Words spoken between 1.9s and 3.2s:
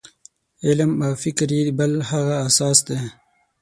هغه اساس دی.